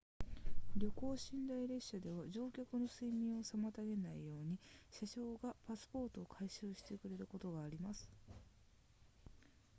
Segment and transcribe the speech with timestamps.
[0.79, 4.57] 夜行寝台列車では乗客の睡眠を妨げないように
[4.89, 8.09] 車掌がパスポートを回収してくれることがあります